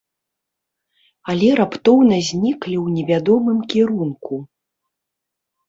[1.33, 4.35] Але раптоўна зніклі ў невядомым кірунку.